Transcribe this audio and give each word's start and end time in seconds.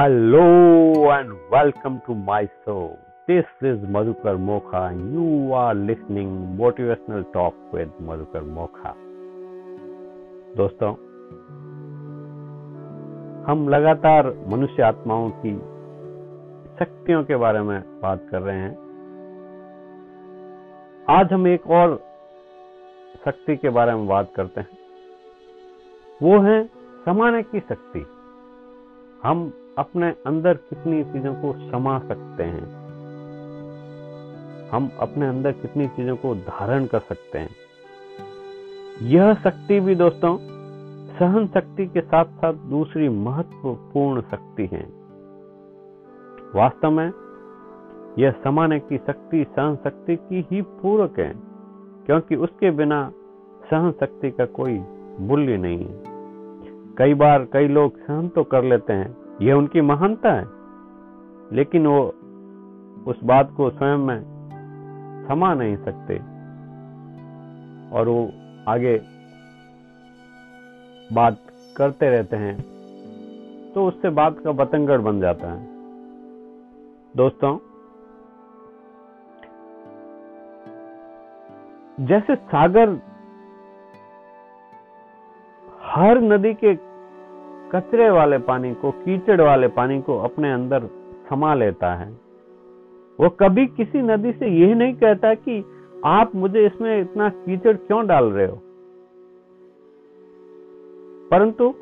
Hello 0.00 0.42
and 1.14 1.32
welcome 1.54 1.98
to 1.98 2.14
my 2.14 2.46
show 2.46 2.74
this 3.30 3.64
is 3.64 3.84
Madhukar 3.90 4.36
Mokha 4.36 4.90
you 4.90 5.52
are 5.52 5.74
listening 5.74 6.58
motivational 6.58 7.22
talk 7.22 7.74
with 7.74 7.92
Madhukar 8.02 8.42
Mokha 8.42 8.94
दोस्तों, 10.56 10.92
हम 13.44 13.68
लगातार 13.68 14.46
मनुष्य 14.48 14.82
आत्माओं 14.82 15.30
की 15.30 15.54
शक्तियों 16.78 17.24
के 17.24 17.36
बारे 17.36 17.60
में 17.60 18.00
बात 18.00 18.26
कर 18.30 18.42
रहे 18.42 18.58
हैं। 18.58 18.74
आज 21.10 21.32
हम 21.32 21.46
एक 21.46 21.66
और 21.66 22.00
शक्ति 23.24 23.56
के 23.56 23.68
बारे 23.68 23.94
में 23.94 24.06
बात 24.06 24.32
करते 24.36 24.60
हैं। 24.60 24.78
वो 26.22 26.38
है 26.40 26.66
समान 27.04 27.42
की 27.42 27.60
शक्ति। 27.60 28.06
हम 29.22 29.59
अपने 29.78 30.14
अंदर 30.26 30.54
कितनी 30.54 31.04
चीज़ों 31.04 31.34
को 31.34 31.70
समा 31.70 31.98
सकते 31.98 32.42
हैं? 32.42 32.80
हम 34.70 34.90
अपने 35.00 35.26
अंदर 35.26 35.52
कितनी 35.52 35.88
चीज़ों 35.88 36.16
को 36.16 36.34
धारण 36.34 36.86
कर 36.86 36.98
सकते 36.98 37.38
हैं? 37.38 37.50
यह 39.02 39.34
शक्ति 39.34 39.80
भी 39.80 39.94
दोस्तों, 39.94 40.38
सहन 41.18 41.46
शक्ति 41.46 41.86
के 41.86 42.00
साथ 42.00 42.24
साथ 42.24 42.54
दूसरी 42.54 43.08
महत्वपूर्ण 43.08 44.20
शक्ति 44.20 44.66
है। 44.72 44.88
वास्तव 46.54 46.90
में, 46.90 47.12
यह 48.18 48.30
समाने 48.44 48.80
की 48.80 48.98
शक्ति, 48.98 49.44
सहन 49.44 49.76
शक्ति 49.84 50.16
की 50.16 50.46
ही 50.50 50.62
पूरक 50.62 51.18
है, 51.18 51.34
क्योंकि 52.06 52.36
उसके 52.36 52.70
बिना 52.70 53.12
सहन 53.70 53.92
शक्ति 54.00 54.30
का 54.30 54.44
कोई 54.44 54.84
मूल्य 55.20 55.56
नहीं 55.56 55.78
है। 55.78 56.02
कई 56.98 57.14
बार 57.14 57.48
कई 57.52 57.68
लोग 57.68 57.98
सहन 57.98 58.28
तो 58.28 58.44
कर 58.44 58.64
लेते 58.64 58.92
हैं 58.92 59.19
यह 59.42 59.54
उनकी 59.54 59.80
महानता 59.80 60.32
है। 60.32 60.46
लेकिन 61.52 61.86
वो 61.86 62.00
उस 63.06 63.20
बात 63.24 63.52
को 63.56 63.70
स्वयं 63.70 63.98
में 63.98 64.20
समा 65.28 65.54
नहीं 65.54 65.76
सकते। 65.76 66.18
और 67.96 68.08
वो 68.08 68.20
आगे 68.68 68.98
बात 71.12 71.38
करते 71.76 72.10
रहते 72.10 72.36
हैं 72.36 72.56
तो 73.72 73.86
उससे 73.86 74.10
बात 74.10 74.38
का 74.38 74.52
बतंगड़ 74.52 75.00
बन 75.00 75.20
जाता 75.20 75.52
है। 75.52 75.66
दोस्तों, 77.16 77.58
जैसे 82.00 82.34
सागर 82.36 82.88
हर 85.82 86.20
नदी 86.20 86.54
के 86.54 86.74
कचरे 87.74 88.10
वाले 88.10 88.38
पानी 88.38 88.74
को, 88.74 88.90
कीचड़ 88.90 89.40
वाले 89.40 89.68
पानी 89.68 90.00
को 90.00 90.18
अपने 90.18 90.52
अंदर 90.52 90.82
समा 91.30 91.54
लेता 91.54 91.94
है। 91.94 92.12
वो 93.20 93.28
कभी 93.28 93.66
किसी 93.66 94.02
नदी 94.02 94.32
से 94.32 94.46
यह 94.46 94.74
नहीं 94.74 94.94
कहता 94.94 95.34
कि 95.34 95.64
आप 96.04 96.34
मुझे 96.34 96.66
इसमें 96.66 97.00
इतना 97.00 97.28
कीचड़ 97.28 97.76
क्यों 97.76 98.06
डाल 98.06 98.24
रहे 98.24 98.46
हो? 98.46 98.62
परंतु 101.30 101.74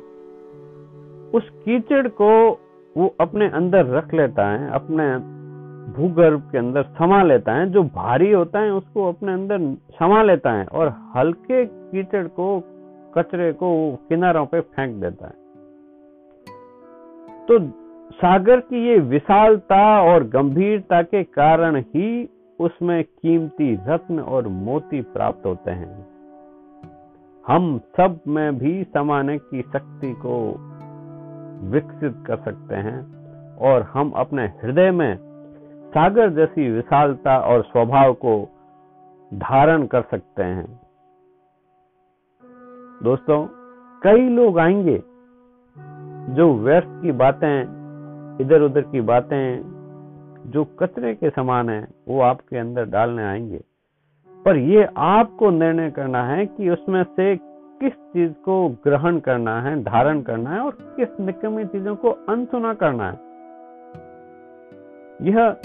उस 1.37 1.49
कीचड़ 1.49 2.07
को 2.07 2.59
वो 2.97 3.15
अपने 3.19 3.49
अंदर 3.49 3.85
रख 3.85 4.13
लेता 4.13 4.47
है, 4.47 4.69
अपने 4.69 5.17
भूगर्भ 5.93 6.39
के 6.51 6.57
अंदर 6.57 6.83
समा 6.83 7.23
लेता 7.23 7.53
है, 7.53 7.69
जो 7.69 7.83
भारी 7.83 8.31
होता 8.31 8.59
है 8.59 8.73
उसको 8.73 9.09
अपने 9.09 9.33
अंदर 9.33 9.57
समा 9.99 10.23
लेता 10.23 10.51
है 10.51 10.65
और 10.65 10.93
हल्के 11.15 11.65
कीचड़ 11.65 12.27
को, 12.27 12.63
कचरे 13.17 13.53
को 13.53 13.95
किनारों 14.09 14.45
पे 14.45 14.61
फेंक 14.61 15.01
देता 15.01 15.27
है। 15.27 15.48
तो 17.51 17.59
सागर 18.11 18.59
की 18.59 18.87
ये 18.87 18.97
विशालता 18.97 20.01
और 20.01 20.23
गंभीरता 20.23 21.01
के 21.01 21.23
कारण 21.23 21.79
ही 21.79 22.29
उसमें 22.59 23.03
कीमती 23.03 23.79
रत्न 23.87 24.19
और 24.19 24.47
मोती 24.47 25.01
प्राप्त 25.01 25.45
होते 25.45 25.71
हैं। 25.71 26.07
हम 27.47 27.79
सब 27.97 28.19
में 28.27 28.57
भी 28.57 28.83
समाने 28.83 29.37
की 29.37 29.61
शक्ति 29.61 30.13
को 30.13 30.51
विकसित 31.67 32.23
कर 32.27 32.37
सकते 32.37 32.75
हैं 32.75 32.99
और 33.57 33.81
हम 33.81 34.11
अपने 34.11 34.45
हृदय 34.45 34.91
में 34.91 35.17
सागर 35.89 36.29
जैसी 36.29 36.71
विशालता 36.71 37.39
और 37.39 37.63
स्वभाव 37.63 38.13
को 38.13 38.49
धारण 39.33 39.85
कर 39.85 40.01
सकते 40.01 40.43
हैं। 40.43 40.81
दोस्तों, 43.03 43.47
कई 44.03 44.29
लोग 44.29 44.59
आएँगे 44.59 45.08
जो 46.29 46.53
व्यर्थ 46.53 46.87
की 46.87 47.11
बातें 47.11 47.79
इधर 48.41 48.61
उधर 48.61 48.81
की 48.81 49.01
बातें, 49.01 49.61
जो 50.45 50.65
कचरे 50.65 51.15
के 51.15 51.29
समान 51.29 51.69
है, 51.69 51.87
वो 52.07 52.21
आपके 52.21 52.57
अंदर 52.57 52.85
डालने 52.85 53.23
आएँगे। 53.23 53.61
पर 54.45 54.55
ये 54.55 54.89
आपको 54.97 55.49
निर्णय 55.49 55.91
करना 55.91 56.23
है 56.23 56.45
कि 56.45 56.69
उसमें 56.69 57.03
से 57.03 57.35
किस 57.81 57.93
चीज़ 57.93 58.33
को 58.33 58.69
ग्रहण 58.69 59.19
करना 59.19 59.61
है, 59.61 59.83
धारण 59.83 60.21
करना 60.21 60.49
है 60.49 60.59
और 60.59 60.71
किस 60.81 61.19
निकमी 61.19 61.65
चीज़ों 61.65 61.95
को 61.95 62.09
अनसुना 62.09 62.73
करना 62.73 63.11
है। 63.11 63.29
यह 65.21 65.55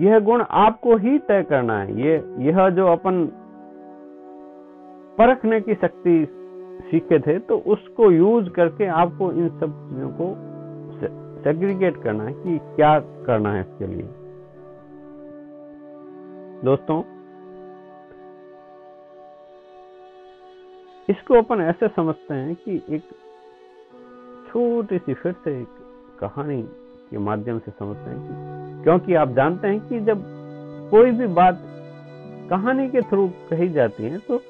यह 0.00 0.18
गुण 0.18 0.44
आपको 0.50 0.96
ही 0.96 1.18
तय 1.18 1.42
करना 1.42 1.78
है। 1.78 2.00
ये, 2.00 2.34
यह 2.38 2.68
जो 2.70 2.86
अपन 2.86 3.26
परखने 5.18 5.60
की 5.60 5.74
शक्ति 5.74 6.34
सीखे 6.80 7.18
थे 7.18 7.38
तो 7.38 7.58
उसको 7.66 8.10
यूज़ 8.10 8.48
करके 8.48 8.86
आपको 8.86 9.32
इन 9.32 9.48
सब 9.48 9.72
चीज़ों 9.88 10.10
को 10.20 10.34
सेग्रीगेट 11.42 12.02
करना 12.02 12.24
है 12.24 12.32
कि 12.32 12.58
क्या 12.76 12.98
करना 12.98 13.52
है 13.52 13.60
इसके 13.60 13.86
लिए। 13.86 14.08
दोस्तों, 16.64 17.02
इसको 21.08 21.34
अपन 21.34 21.60
ऐसे 21.60 21.88
समझते 21.88 22.34
हैं 22.34 22.54
कि 22.54 22.82
एक 22.90 23.02
छोटी 24.48 24.98
सी 24.98 25.14
फिर 25.14 25.32
से 25.44 25.60
एक 25.60 25.68
कहानी 26.20 26.62
के 27.10 27.18
माध्यम 27.18 27.58
से 27.58 27.70
समझते 27.70 28.10
हैं 28.10 28.18
कि 28.18 28.84
क्योंकि 28.84 29.14
आप 29.14 29.28
जानते 29.28 29.68
हैं 29.68 29.80
कि 29.80 30.00
जब 30.00 30.22
कोई 30.90 31.10
भी 31.10 31.26
बात 31.26 31.62
कहानी 32.50 32.88
के 32.88 33.00
थ्रू 33.00 33.28
कही 33.50 33.68
जाती 33.68 34.02
है 34.02 34.18
तो 34.18 34.40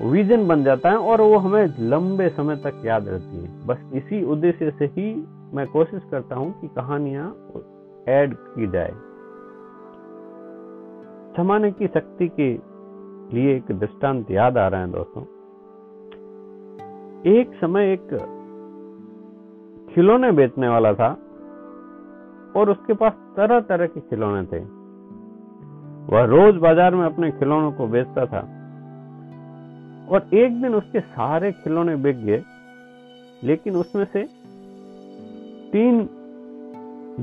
विजन 0.00 0.46
बन 0.46 0.64
जाता 0.64 0.90
है 0.90 0.96
और 0.96 1.20
वो 1.20 1.36
हमें 1.38 1.74
लंबे 1.80 2.28
समय 2.28 2.56
तक 2.56 2.82
याद 2.84 3.08
रहती 3.08 3.36
है। 3.36 3.66
बस 3.66 3.90
इसी 3.94 4.22
उद्देश्य 4.24 4.70
से 4.70 4.84
ही 4.84 5.14
मैं 5.54 5.66
कोशिश 5.66 6.02
करता 6.10 6.36
हूँ 6.36 6.60
कि 6.60 6.68
कहानियाँ 6.68 7.26
ऐड 8.08 8.34
की 8.34 8.66
जाए। 8.66 8.92
समाने 11.36 11.70
की 11.70 11.86
शक्ति 11.86 12.28
के 12.40 12.52
लिए 13.36 13.56
एक 13.56 13.72
दृष्टांत 13.72 14.30
याद 14.30 14.58
आ 14.58 14.68
रहा 14.68 14.80
है 14.80 14.90
दोस्तों। 14.90 15.22
एक 17.32 17.54
समय 17.54 17.92
एक 17.92 18.08
खिलौने 19.94 20.32
बेचने 20.32 20.68
वाला 20.68 20.92
था 20.92 21.08
और 22.56 22.70
उसके 22.70 22.94
पास 22.94 23.12
तरह 23.36 23.60
तरह 23.60 23.86
के 23.86 24.00
खिलौने 24.00 24.42
थे। 24.42 24.60
वह 26.06 26.24
रोज 26.24 26.56
बाज़ार 26.56 26.94
में 26.94 27.04
अपने 27.06 27.30
खिलौनों 27.30 27.72
को 27.72 27.86
बेचता 27.86 28.26
था। 28.26 28.53
और 30.08 30.28
एक 30.34 30.60
दिन 30.62 30.74
उसके 30.74 31.00
सारे 31.00 31.52
खिलौने 31.54 31.96
बिक 31.96 32.24
गए, 32.24 32.42
लेकिन 33.42 33.76
उसमें 33.76 34.04
से 34.04 34.22
तीन 35.72 36.08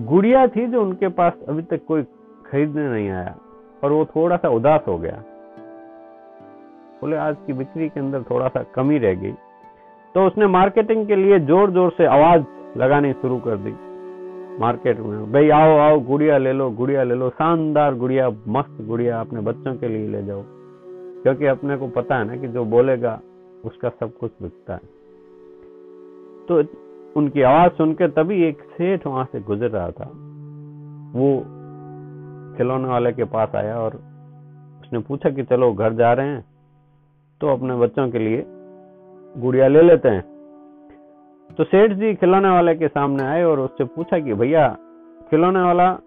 गुड़िया 0.05 0.45
थी 0.47 0.65
जो 0.67 0.81
उनके 0.81 1.07
पास 1.09 1.33
अभी 1.49 1.61
तक 1.61 1.85
कोई 1.87 2.03
खरीदने 2.45 2.87
नहीं 2.89 3.09
आया, 3.09 3.35
और 3.83 3.91
वो 3.91 4.05
थोड़ा 4.05 4.37
सा 4.37 4.49
उदास 4.49 4.81
हो 4.87 4.97
गया। 4.97 5.23
बोले, 7.01 7.17
आज 7.17 7.35
की 7.47 7.53
बिक्री 7.53 7.89
के 7.89 7.99
अंदर 7.99 8.23
थोड़ा 8.23 8.47
सा 8.47 8.63
कमी 8.75 8.97
रह 8.97 9.13
गई। 9.13 9.31
तो 10.16 10.25
उसने 10.27 10.47
मार्केटिंग 10.47 11.05
के 11.07 11.16
लिए 11.16 11.39
ज़ोर 11.39 11.72
ज़ोर 11.72 11.93
से 11.97 12.05
आवाज़ 12.07 12.43
लगानी 12.77 13.13
शुरू 13.13 13.37
कर 13.39 13.57
दी। 13.57 13.73
मार्केट 14.59 14.99
में, 14.99 15.31
भाई 15.31 15.49
आओ 15.49 15.77
आओ, 15.77 15.99
गुड़िया 15.99 16.37
ले 16.37 16.53
लो, 16.53 16.69
गुड़िया 16.72 17.03
ले 17.03 17.16
लो, 17.16 17.29
शानदार 17.29 17.95
गुड़िया, 17.95 18.29
मस्त 18.47 18.81
गुड़िया, 18.81 19.19
अपने 19.19 19.41
बच्चों 19.41 19.75
के 19.75 19.87
लिए 19.87 20.07
ले 20.07 20.23
जाओ। 20.23 20.43
क्योंकि 21.23 21.46
अपने 21.46 21.78
को 21.78 21.88
पता 21.88 22.16
है 22.16 22.26
ना 22.26 22.35
कि 22.35 22.47
जो 22.47 22.66
बोलेगा, 22.66 23.22
उसका 23.66 23.90
सब 23.90 24.18
कुछ 24.18 24.32
बिकता 24.41 24.73
है। 24.73 25.02
तो 26.47 26.64
उनकी 27.16 27.41
आवाज़ 27.41 27.72
सुनकर 27.72 28.09
तभी 28.09 28.44
एक 28.44 28.62
सेठ 28.62 29.08
वहाँ 29.08 29.26
से 29.32 29.40
गुजर 29.40 29.70
रहा 29.70 29.91
था। 29.91 30.06
वो 31.14 31.40
खिलौने 32.58 32.88
वाले 32.88 33.12
के 33.12 33.23
पास 33.23 33.56
आया 33.56 33.79
और 33.79 33.94
उसने 34.82 35.00
पूछा 35.00 35.29
कि, 35.29 35.44
चलो, 35.44 35.73
घर 35.73 35.94
जा 35.94 36.14
रहे 36.14 36.28
हैं 36.28 36.46
तो 37.41 37.47
अपने 37.47 37.76
बच्चों 37.76 38.09
के 38.12 38.20
लिए 38.20 38.46
गुड़िया 39.38 39.68
ले 39.68 39.82
लेते 39.82 40.09
हैं। 40.09 40.22
तो 41.58 41.64
सेठ 41.64 41.91
जी 41.91 42.14
खिलौने 42.16 42.50
वाले 42.50 42.76
के 42.76 42.88
सामने 42.88 43.23
आए 43.23 43.44
और 43.44 43.59
उससे 43.59 43.84
पूछा 43.84 44.20
कि, 44.20 44.34
भैया, 44.34 44.78
खिलौने 45.29 45.62
वाला 45.62 46.00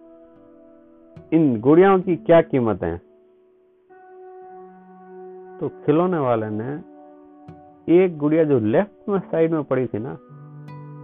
इन 1.33 1.61
गुड़ियाओं 1.61 2.01
की 2.01 2.17
क्या 2.17 2.41
कीमत 2.41 2.83
है? 2.83 3.14
तो 5.61 5.69
खिलौने 5.69 6.19
वाले 6.19 6.47
ने 6.51 6.73
एक 8.03 8.17
गुड़िया 8.19 8.45
जो 8.45 8.59
लेफ़्ट 8.59 9.09
में 9.09 9.19
साइड 9.19 9.53
में 9.53 9.63
पड़ी 9.65 9.87
थी 9.87 9.99
ना, 9.99 10.17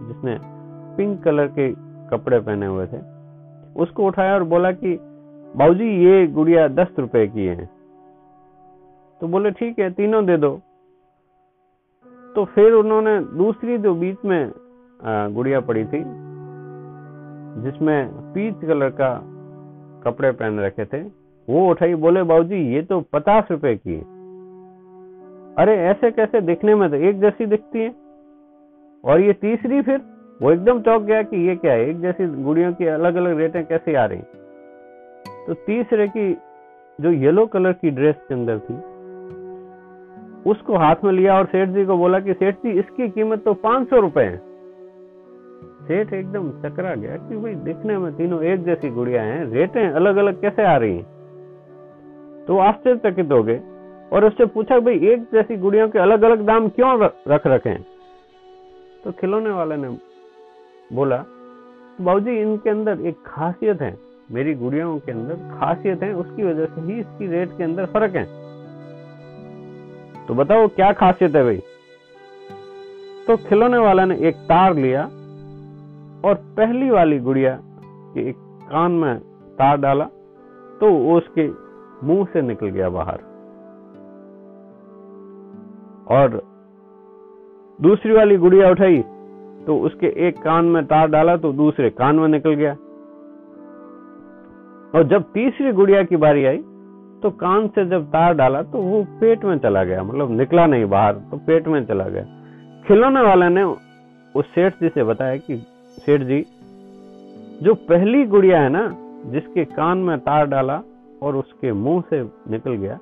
जिसने 0.07 0.37
पिंक 0.97 1.23
कलर 1.23 1.47
के 1.47 1.71
कपड़े 2.09 2.39
पहने 2.39 2.65
हुए 2.65 2.87
थे, 2.87 2.99
उसको 3.81 4.05
उठाया 4.05 4.33
और 4.33 4.43
बोला 4.43 4.71
कि, 4.71 4.97
बाबूजी, 5.55 5.89
ये 6.05 6.27
गुड़िया 6.27 6.67
दस 6.67 6.87
रुपए 6.99 7.27
की 7.27 7.45
है। 7.45 7.69
तो 9.21 9.27
बोले, 9.27 9.51
ठीक 9.51 9.79
है, 9.79 9.89
तीनों 9.91 10.25
दे 10.25 10.37
दो। 10.37 10.61
तो 12.35 12.45
फिर 12.45 12.73
उन्होंने 12.73 13.19
दूसरी 13.19 13.77
जो 13.77 13.93
बीच 13.95 14.17
में 14.25 14.51
गुड़िया 15.33 15.59
पड़ी 15.59 15.85
थी, 15.85 16.03
जिसमें 17.63 18.09
पीच 18.33 18.55
कलर 18.61 18.89
का 18.89 19.13
कपड़े 20.05 20.31
पहन 20.31 20.59
रखे 20.59 20.85
थे, 20.85 21.01
वो 21.47 21.69
उठाई, 21.69 21.95
बोले, 21.95 22.23
बाबूजी, 22.23 22.73
ये 22.73 22.81
तो 22.81 23.01
पचास 23.01 23.47
रुपए 23.51 23.75
की 23.75 23.93
है। 23.93 24.20
अरे 25.57 25.75
ऐसे 25.81 26.11
कैसे 26.11 26.41
दिखने 26.41 26.75
में 26.75 26.89
तो 26.89 26.95
एक 26.97 27.19
जैसी 27.21 27.45
दिखती 27.45 27.79
है। 27.79 27.93
और 29.03 29.21
ये 29.21 29.33
तीसरी 29.33 29.81
फिर, 29.81 30.01
वो 30.41 30.51
एकदम 30.51 30.81
चौक 30.81 31.01
गया 31.01 31.21
कि 31.23 31.37
ये 31.47 31.55
क्या 31.55 31.73
है, 31.73 31.89
एक 31.89 31.99
जैसी 32.01 32.25
गुड़ियों 32.43 32.71
की 32.73 32.85
अलग 32.89 33.15
अलग 33.15 33.37
रेटें 33.37 33.65
कैसे 33.65 33.95
आ 33.95 34.05
रही 34.05 34.21
तो 35.47 35.53
तीसरे 35.65 36.07
की 36.07 36.31
जो 36.99 37.11
येलो 37.11 37.45
कलर 37.47 37.71
की 37.73 37.89
ड्रेस 37.91 38.15
के 38.27 38.33
अंदर 38.33 38.59
थी, 38.59 38.73
उसको 40.45 40.77
हाथ 40.77 41.03
में 41.03 41.11
लिया 41.11 41.37
और 41.37 41.45
सेठ 41.45 41.69
जी 41.69 41.85
को 41.85 41.97
बोला 41.97 42.19
कि 42.19 42.33
सेठ 42.33 42.55
जी, 42.55 42.71
इसकी 42.79 43.09
कीमत 43.09 43.43
तो 43.45 43.53
पाँच 43.53 43.89
सौ 43.89 43.99
रुपए 43.99 44.23
है। 44.23 44.37
सेठ 45.81 46.13
एकदम 46.13 46.49
चकरा 46.61 46.93
गया 46.95 47.15
कि 47.19 47.37
भाई 47.37 47.55
दिखने 47.65 47.97
में 47.97 48.11
तीनों 48.15 48.41
एक 48.43 48.63
जैसी 48.63 48.89
गुड़िया 48.89 49.21
हैं, 49.23 49.45
रेटें 49.45 49.89
अलग 49.89 50.15
अलग 50.17 50.41
कैसे 50.41 50.63
आ 50.63 50.75
रही 50.77 50.95
हैं? 50.95 51.05
तो 52.47 52.57
आश्चर्यचकित 52.59 53.31
हो 53.31 53.41
गए। 53.43 53.59
और 54.11 54.25
उससे 54.25 54.45
पूछा 54.45 54.79
भाई, 54.79 54.93
एक 54.93 55.23
जैसी 55.33 55.57
गुड़ियों 55.57 55.89
के 55.89 55.99
अलग 55.99 56.21
अलग 56.21 56.45
दाम 56.45 56.67
क्यों 56.69 57.09
रख 57.27 57.47
रखे 57.47 57.69
हैं? 57.69 57.85
तो 59.03 59.11
खिलौने 59.11 59.49
वाले 59.49 59.77
ने 59.77 59.89
बोला, 60.93 61.25
बाबूजी, 62.01 62.39
इनके 62.41 62.69
अंदर 62.69 62.99
एक 63.01 63.17
खासियत 63.25 63.81
है। 63.81 63.97
मेरी 64.31 64.53
गुड़ियाओं 64.53 64.99
के 64.99 65.11
अंदर 65.11 65.35
खासियत 65.59 66.03
है, 66.03 66.13
उसकी 66.13 66.43
वजह 66.43 66.65
से 66.65 66.81
ही 66.81 66.99
इसकी 66.99 67.27
रेट 67.27 67.57
के 67.57 67.63
अंदर 67.63 67.85
फ़र्क 67.85 68.15
है। 68.15 68.23
तो 70.27 70.33
बताओ, 70.33 70.67
क्या 70.67 70.91
खासियत 70.93 71.35
है 71.35 71.43
भाई? 71.43 71.61
तो 73.27 73.37
खिलौने 73.37 73.77
वाला 73.77 74.05
ने 74.05 74.17
एक 74.17 74.35
तार 74.35 74.75
लिया 74.75 75.03
और 76.25 76.35
पहली 76.57 76.89
वाली 76.89 77.19
गुड़िया 77.19 77.57
के 78.13 78.29
एक 78.29 78.35
कान 78.71 78.91
में 78.91 79.19
तार 79.55 79.77
डाला 79.77 80.05
तो 80.81 81.17
उसके 81.17 81.47
मुँह 82.07 82.25
से 82.33 82.41
निकल 82.41 82.69
गया 82.69 82.89
बाहर। 82.89 83.30
और 86.11 86.41
दूसरी 87.79 88.13
वाली 88.13 88.37
गुड़िया 88.37 88.69
उठाई 88.69 89.01
तो 89.65 89.77
उसके 89.79 90.07
एक 90.27 90.37
कान 90.37 90.65
में 90.65 90.83
तार 90.85 91.07
डाला 91.07 91.35
तो 91.37 91.51
दूसरे 91.53 91.89
कान 91.89 92.15
में 92.15 92.27
निकल 92.27 92.53
गया। 92.53 92.71
और 94.93 95.03
जब 95.07 95.23
तीसरी 95.33 95.71
गुड़िया 95.71 96.03
की 96.03 96.15
बारी 96.17 96.45
आई 96.45 96.57
तो 97.23 97.29
कान 97.29 97.67
से 97.67 97.85
जब 97.85 98.05
तार 98.07 98.33
डाला 98.33 98.61
तो 98.63 98.77
वो 98.77 99.03
पेट 99.19 99.43
में 99.45 99.57
चला 99.57 99.83
गया। 99.83 100.03
मतलब 100.03 100.31
निकला 100.31 100.65
नहीं 100.65 100.85
बाहर 100.85 101.13
तो 101.31 101.37
पेट 101.37 101.67
में 101.67 101.83
चला 101.85 102.07
गया। 102.07 102.23
खिलौने 102.85 103.21
वाले 103.21 103.49
ने 103.49 103.63
उस 103.63 104.45
सेठ 104.45 104.73
जी 104.73 104.89
से 104.89 105.03
बताया 105.03 105.37
कि, 105.37 105.55
सेठ 105.97 106.21
जी, 106.21 106.45
जो 107.63 107.73
पहली 107.89 108.23
गुड़िया 108.25 108.61
है 108.61 108.69
ना, 108.69 108.87
जिसके 109.25 109.65
कान 109.65 109.97
में 109.97 110.17
तार 110.19 110.45
डाला 110.47 110.81
और 111.23 111.35
उसके 111.35 111.71
मुँह 111.73 112.03
से 112.09 112.21
निकल 112.51 112.75
गया, 112.75 112.99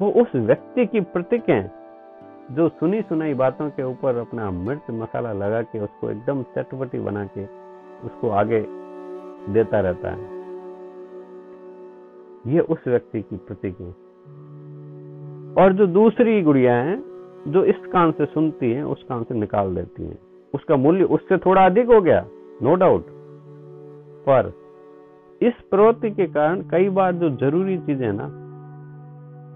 वो 0.00 0.10
उस 0.22 0.34
व्यक्ति 0.36 0.86
की 0.86 1.00
प्रतीक 1.00 1.48
है। 1.50 1.81
जो 2.50 2.68
सुनी 2.68 3.02
सुनाई 3.02 3.34
बातों 3.34 3.70
के 3.70 3.82
ऊपर 3.82 4.16
अपना 4.16 4.50
मिर्च 4.50 4.90
मसाला 4.90 5.32
लगा 5.32 5.62
के 5.62 5.80
उसको 5.80 6.10
एकदम 6.10 6.42
चटपटी 6.42 6.98
बना 6.98 7.24
के 7.24 7.44
उसको 8.06 8.30
आगे 8.30 8.60
देता 9.52 9.80
रहता 9.80 10.10
है। 10.10 10.40
ये 12.46 12.60
उस 12.60 12.78
व्यक्ति 12.86 13.22
की 13.22 13.36
प्रतीक 13.36 13.80
है। 13.80 13.90
और 15.54 15.72
जो 15.72 15.86
दूसरी 15.86 16.42
गुड़िया 16.42 16.74
है, 16.76 16.96
जो 17.48 17.64
इस 17.64 17.76
कान 17.92 18.12
से 18.12 18.26
सुनती 18.26 18.72
है, 18.72 18.86
उस 18.86 19.02
कान 19.02 19.22
से 19.22 19.34
निकाल 19.34 19.74
देती 19.74 20.04
है। 20.04 20.18
उसका 20.54 20.76
मूल्य 20.76 21.04
उससे 21.04 21.38
थोड़ा 21.38 21.66
अधिक 21.66 21.86
हो 21.86 22.00
गया 22.00 22.26
नो 22.62 22.74
डाउट 22.74 23.06
पर 24.28 24.52
इस 25.42 25.54
प्रवृत्ति 25.70 26.10
के 26.10 26.26
कारण 26.26 26.60
कई 26.62 26.88
बार 26.88 27.12
जो 27.12 27.30
ज़रूरी 27.30 27.78
चीज़ें 27.78 28.12
ना, 28.12 28.28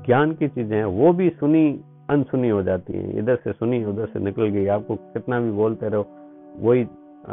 ज्ञान 0.06 0.32
की 0.32 0.48
चीज़ें 0.48 0.76
हैं, 0.76 0.84
वो 0.84 1.12
भी 1.12 1.30
सुनी 1.30 1.80
अनसुनी 2.08 2.48
हो 2.48 2.62
जाती 2.62 2.92
है, 2.92 3.18
इधर 3.18 3.36
से 3.36 3.52
सुनी, 3.52 3.84
उधर 3.84 4.06
से 4.06 4.18
निकल 4.18 4.48
गई। 4.48 4.66
आपको 4.68 4.94
कितना 4.94 5.40
भी 5.40 5.50
बोलते 5.52 5.88
रहो, 5.88 6.06
वही 6.60 6.84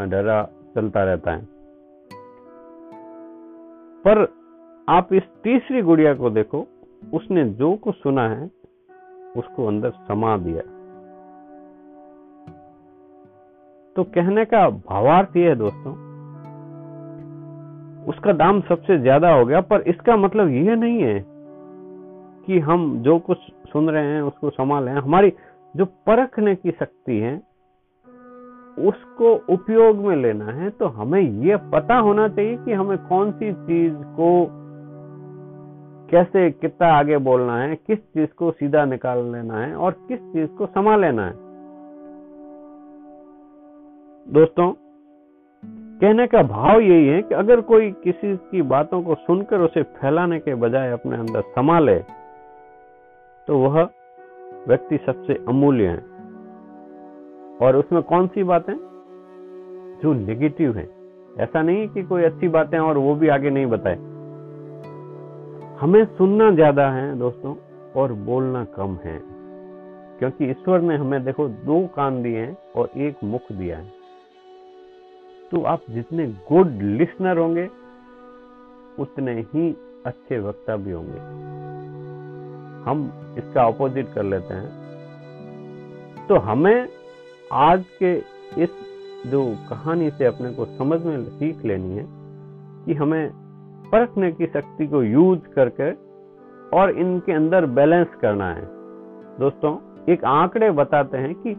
डरा 0.09 0.41
चलता 0.75 1.03
रहता 1.03 1.31
है। 1.31 1.41
पर 4.05 4.27
आप 4.87 5.13
इस 5.13 5.23
तीसरी 5.43 5.81
गुड़िया 5.81 6.13
को 6.13 6.29
देखो, 6.29 6.65
उसने 7.13 7.43
जो 7.51 7.73
कुछ 7.75 7.95
सुना 7.95 8.27
है, 8.29 8.49
उसको 9.37 9.67
अंदर 9.67 9.91
समा 10.07 10.37
दिया। 10.37 10.61
तो 13.95 14.03
कहने 14.05 14.45
का 14.45 14.67
भावार्थ 14.69 15.37
यह 15.37 15.49
है 15.49 15.55
दोस्तों, 15.55 15.93
उसका 18.05 18.31
दाम 18.33 18.61
सबसे 18.61 18.97
ज़्यादा 18.97 19.29
हो 19.29 19.45
गया, 19.45 19.61
पर 19.61 19.81
इसका 19.87 20.15
मतलब 20.17 20.49
यह 20.49 20.75
नहीं 20.75 21.01
है 21.01 21.19
कि 22.47 22.59
हम 22.59 22.97
जो 23.01 23.17
कुछ 23.19 23.37
सुन 23.71 23.89
रहे 23.89 24.05
हैं, 24.05 24.21
उसको 24.21 24.49
संभाल 24.49 24.89
हमारी 24.89 25.33
जो 25.75 25.85
परखने 25.85 26.55
की 26.55 26.71
शक्ति 26.71 27.17
है, 27.17 27.35
उसको 28.79 29.33
उपयोग 29.53 29.97
में 29.97 30.15
लेना 30.15 30.45
है 30.45 30.69
तो 30.69 30.87
हमें 30.87 31.21
यह 31.21 31.57
पता 31.73 31.97
होना 31.97 32.27
चाहिए 32.27 32.57
कि 32.57 32.73
हमें 32.73 32.97
कौन 32.97 33.31
सी 33.31 33.51
चीज़ 33.53 33.93
को 33.93 34.29
कैसे, 36.09 36.49
कितना 36.51 36.87
आगे 36.93 37.17
बोलना 37.17 37.57
है, 37.57 37.75
किस 37.75 37.99
चीज़ 37.99 38.29
को 38.29 38.51
सीधा 38.51 38.85
निकाल 38.85 39.23
लेना 39.31 39.59
है 39.59 39.75
और 39.75 39.91
किस 40.07 40.19
चीज़ 40.19 40.49
को 40.49 40.65
संभाल 40.65 41.01
लेना 41.01 41.25
है। 41.25 41.33
दोस्तों, 44.27 44.71
कहने 46.01 46.27
का 46.27 46.41
भाव 46.43 46.79
यही 46.79 47.07
है 47.07 47.21
कि 47.21 47.35
अगर 47.35 47.61
कोई 47.61 47.91
किसी 48.03 48.35
की 48.51 48.61
बातों 48.61 49.01
को 49.03 49.15
सुनकर 49.15 49.61
उसे 49.61 49.83
फैलाने 49.83 50.39
के 50.39 50.55
बजाय 50.55 50.91
अपने 50.91 51.17
अंदर 51.17 51.41
संभाले 51.41 51.95
तो 53.47 53.57
वह 53.57 53.89
व्यक्ति 54.67 54.97
सबसे 54.97 55.45
अमूल्य 55.47 55.87
है। 55.87 56.13
और 57.61 57.75
उसमें 57.75 58.03
कौन 58.03 58.27
सी 58.27 58.43
बातें? 58.43 58.73
जो 60.03 60.13
नेगेटिव 60.13 60.77
है। 60.77 60.89
ऐसा 61.39 61.61
नहीं 61.61 61.87
कि 61.87 62.03
कोई 62.03 62.23
अच्छी 62.23 62.47
बातें 62.47 62.79
और 62.79 62.97
वो 62.97 63.15
भी 63.15 63.27
आगे 63.27 63.49
नहीं 63.49 63.65
बताए। 63.65 63.95
हमें 65.79 66.05
सुनना 66.05 66.51
ज़्यादा 66.51 66.89
है 66.89 67.19
दोस्तों 67.19 67.55
और 67.95 68.13
बोलना 68.13 68.65
कम 68.65 68.97
है। 69.03 69.21
क्योंकि 70.19 70.49
ईश्वर 70.49 70.81
ने 70.81 70.95
हमें, 70.95 71.23
देखो, 71.23 71.47
दो 71.47 71.87
कान 71.87 72.23
दिए 72.23 72.37
हैं 72.37 72.57
और 72.75 72.89
एक 72.97 73.15
मुख 73.23 73.51
दिया 73.51 73.77
है। 73.77 73.91
तो 75.51 75.61
आप 75.63 75.81
जितने 75.89 76.27
गुड 76.27 76.67
लिसनर 76.81 77.37
होंगे, 77.37 77.69
उतने 78.99 79.41
ही 79.41 79.77
अच्छे 80.05 80.39
वक्ता 80.39 80.75
भी 80.75 80.91
होंगे। 80.91 81.53
हम 82.85 83.11
इसका 83.37 83.67
ऑपोजिट 83.67 84.13
कर 84.13 84.23
लेते 84.23 84.53
हैं। 84.53 84.83
तो 86.27 86.35
हमें 86.35 86.89
आज 87.53 87.85
के 88.03 88.17
इस 88.63 88.69
जो 89.27 89.55
कहानी 89.69 90.09
से 90.09 90.25
अपने 90.25 90.53
को 90.53 90.65
समझ 90.65 91.05
में 91.05 91.23
सीख 91.23 91.65
लेनी 91.65 91.95
है 91.95 92.05
कि 92.85 92.93
हमें 92.93 93.29
परखने 93.91 94.31
की 94.31 94.45
शक्ति 94.45 94.87
को 94.87 95.03
यूज़ 95.03 95.39
करके 95.39 95.91
और 96.77 96.89
इनके 96.89 97.31
अंदर 97.31 97.65
बैलेंस 97.65 98.07
करना 98.21 98.53
है। 98.53 98.67
दोस्तों, 99.39 99.77
एक 100.13 100.25
आंकड़े 100.25 100.71
बताते 100.71 101.17
हैं 101.17 101.35
कि 101.35 101.57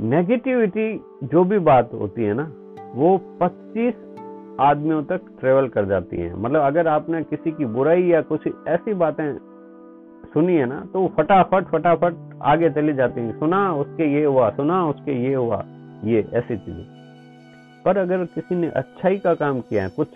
नेगेटिविटी 0.00 1.04
जो 1.24 1.44
भी 1.44 1.58
बात 1.58 1.90
होती 1.94 2.24
है 2.24 2.34
ना, 2.34 2.52
वो 2.94 3.18
25 3.42 3.94
आदमियों 4.60 5.02
तक 5.02 5.20
ट्रेवल 5.40 5.68
कर 5.68 5.84
जाती 5.84 6.16
है। 6.16 6.40
मतलब 6.40 6.60
अगर 6.60 6.88
आपने 6.88 7.22
किसी 7.22 7.50
की 7.50 7.64
बुराई 7.64 8.02
या 8.02 8.20
कुछ 8.20 8.48
ऐसी 8.68 8.94
बातें 8.94 9.51
सुनी 10.32 10.54
है 10.54 10.66
ना 10.66 10.80
तो 10.92 11.00
वो 11.00 11.12
फटाफट 11.16 11.64
फटाफट 11.66 12.14
आगे 12.44 12.70
चली 12.70 12.92
जाती 12.94 13.20
है। 13.20 13.32
सुना, 13.38 13.72
उसके 13.74 14.12
ये 14.12 14.24
हुआ, 14.24 14.48
सुना, 14.50 14.84
उसके 14.86 15.12
ये 15.22 15.34
हुआ, 15.34 15.62
ये, 16.04 16.20
ऐसी 16.32 16.56
चीज़ें। 16.56 16.84
पर 17.84 17.98
अगर 17.98 18.24
किसी 18.26 18.54
ने 18.54 18.68
अच्छाई 18.70 19.18
का 19.18 19.34
काम 19.36 19.60
किया 19.60 19.82
है, 19.82 19.88
कुछ 19.90 20.08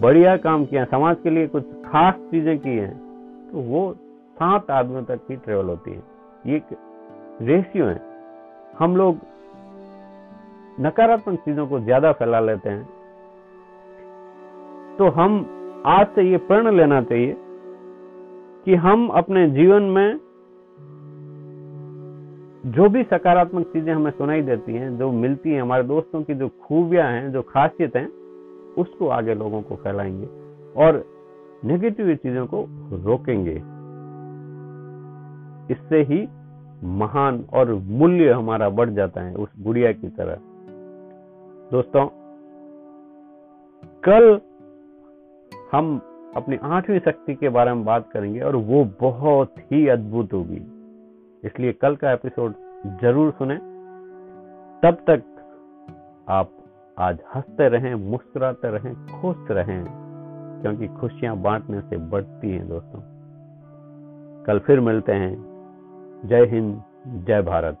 बढ़िया 0.00 0.36
काम 0.38 0.64
किया 0.64 0.82
है, 0.82 0.86
समाज 0.88 1.16
के 1.22 1.30
लिए 1.30 1.46
कुछ 1.48 1.64
खास 1.84 2.14
चीज़ें 2.30 2.58
की 2.58 2.70
हैं 2.70 2.92
तो 3.50 3.60
वो 3.62 3.92
सात 4.36 4.70
आदमियों 4.72 5.02
तक 5.04 5.20
ही 5.30 5.36
ट्रेवल 5.36 5.66
होती 5.66 5.90
है। 5.90 6.02
ये 6.46 6.62
रेशियो 7.42 7.86
है। 7.86 8.00
हम 8.78 8.96
लोग 8.96 9.18
नकारात्मक 10.78 11.38
चीज़ों 11.40 11.66
को 11.66 11.80
ज़्यादा 11.80 12.12
फैला 12.14 12.40
लेते 12.40 12.68
हैं। 12.68 12.84
तो 14.98 15.08
हम 15.12 15.38
आज 15.86 16.06
से 16.06 16.22
ये 16.22 16.36
प्रण 16.48 16.74
लेना 16.76 17.00
चाहिए 17.02 17.36
कि 18.64 18.74
हम 18.74 19.08
अपने 19.08 19.50
जीवन 19.50 19.82
में 19.82 20.20
जो 22.66 22.88
भी 22.88 23.02
सकारात्मक 23.02 23.66
चीज़ें 23.66 23.94
हमें 23.94 24.10
सुनाई 24.10 24.42
देती 24.42 24.74
हैं, 24.74 24.98
जो 24.98 25.12
मिलती 25.12 25.50
हैं, 25.50 25.62
हमारे 25.62 25.82
दोस्तों 25.82 26.22
की 26.22 26.34
जो 26.34 26.48
खूबियाँ 26.48 27.12
हैं, 27.12 27.32
जो 27.32 27.42
खासियत 27.42 27.96
हैं, 27.96 28.08
उसको 28.78 29.08
आगे 29.08 29.34
लोगों 29.34 29.62
को 29.62 29.76
फैलाएँगे 29.76 30.26
और 30.76 31.04
नेगेटिव 31.64 32.14
चीज़ों 32.14 32.46
को 32.46 32.66
रोकेंगे। 33.04 33.62
इससे 35.74 36.02
ही 36.02 36.28
महान 36.84 37.44
और 37.54 37.74
मूल्य 37.74 38.30
हमारा 38.30 38.68
बढ़ 38.68 38.90
जाता 38.90 39.20
है 39.20 39.34
उस 39.34 39.48
गुड़िया 39.60 39.92
की 39.92 40.08
तरह। 40.08 40.34
दोस्तों, 41.72 42.06
कल 44.04 44.40
हम 45.72 46.00
अपनी 46.36 46.56
आठवीं 46.62 46.98
शक्ति 46.98 47.34
के 47.34 47.48
बारे 47.48 47.72
में 47.72 47.84
बात 47.84 48.10
करेंगे 48.12 48.40
और 48.40 48.56
वो 48.56 48.84
बहुत 49.00 49.54
ही 49.58 49.88
अद्भुत 49.88 50.32
होगी। 50.32 50.62
इसलिए 51.44 51.72
कल 51.72 51.96
का 51.96 52.12
एपिसोड 52.12 52.54
ज़रूर 53.00 53.30
सुने। 53.32 53.56
तब 54.82 54.94
तक 55.10 55.22
आप 56.28 56.50
आज 56.98 57.18
हँसते 57.34 57.68
रहें, 57.68 57.94
मुस्कुराते 57.94 58.68
रहें, 58.68 59.20
खुश 59.20 59.36
रहें, 59.50 59.84
क्योंकि 60.62 60.88
खुशियाँ 60.88 61.36
बांटने 61.36 61.80
से 61.80 61.96
बढ़ती 61.96 62.50
हैं 62.50 62.68
दोस्तों। 62.68 63.00
कल 64.44 64.58
फिर 64.58 64.80
मिलते 64.80 65.12
हैं। 65.12 65.34
जय 66.24 66.44
हिंद, 66.44 66.82
जय 67.26 67.42
भारत। 67.42 67.78